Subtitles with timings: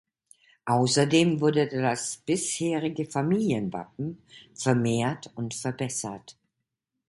[0.65, 4.17] Außerdem wurde das bisherige Familienwappen
[4.55, 6.37] vermehrt und verbessert.